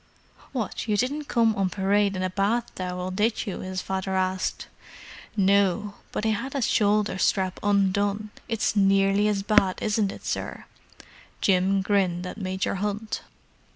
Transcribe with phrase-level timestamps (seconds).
[0.51, 4.65] "What, you didn't come on parade in a bath towel, did you?" his father asked.
[5.37, 10.65] "No, but I had a shoulder strap undone—it's nearly as bad, isn't it, sir?"
[11.39, 13.21] Jim grinned at Major Hunt.